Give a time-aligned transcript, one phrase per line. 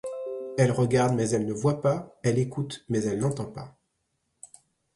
[0.57, 3.77] Elle regarde, mais elle ne voit pas; elle écoute, mais elle n’entend pas.